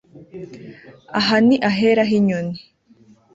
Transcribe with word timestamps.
Aha 1.19 1.35
ni 1.47 1.55
ahera 1.69 2.03
hinyoni 2.11 2.57